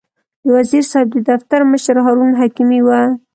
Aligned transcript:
د 0.43 0.45
وزیر 0.57 0.83
صاحب 0.91 1.07
د 1.11 1.17
دفتر 1.29 1.59
مشر 1.71 1.95
هارون 2.05 2.31
حکیمي 2.41 2.81
و. 2.83 2.89